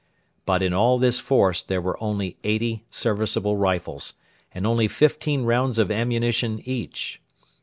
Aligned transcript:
But 0.47 0.63
in 0.63 0.73
all 0.73 0.97
this 0.97 1.19
force 1.19 1.61
there 1.61 1.79
were 1.79 2.01
only 2.01 2.35
eighty 2.43 2.85
serviceable 2.89 3.55
rifles, 3.57 4.15
and 4.51 4.65
only 4.65 4.87
fifteen 4.87 5.43
rounds 5.43 5.77
of 5.77 5.91
ammunition 5.91 6.59
each. 6.65 7.21